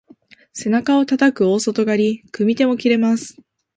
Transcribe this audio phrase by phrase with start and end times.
[0.53, 3.37] 背中をたたく大外刈り、組み手も切れます。